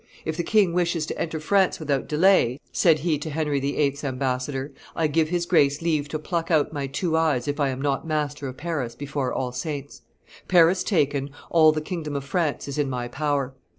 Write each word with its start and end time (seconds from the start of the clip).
"If 0.25 0.35
the 0.35 0.41
king 0.41 0.73
wishes 0.73 1.05
to 1.05 1.21
enter 1.21 1.39
France 1.39 1.79
without 1.79 2.07
delay," 2.07 2.59
said 2.71 2.97
he 3.01 3.19
to 3.19 3.29
Henry 3.29 3.59
VIII.'s 3.59 4.03
ambassador, 4.03 4.73
"I 4.95 5.05
give 5.05 5.29
his 5.29 5.45
Grace 5.45 5.79
leave 5.79 6.07
to 6.09 6.17
pluck 6.17 6.49
out 6.49 6.73
my 6.73 6.87
two 6.87 7.15
eyes 7.15 7.47
if 7.47 7.59
I 7.59 7.69
am 7.69 7.79
not 7.79 8.07
master 8.07 8.47
of 8.47 8.57
Paris 8.57 8.95
before 8.95 9.31
All 9.31 9.51
Saints. 9.51 10.01
Paris 10.47 10.81
taken, 10.83 11.29
all 11.51 11.71
the 11.71 11.81
kingdom 11.81 12.15
of 12.15 12.23
France 12.23 12.67
is 12.67 12.79
in 12.79 12.89
my 12.89 13.09
power. 13.09 13.53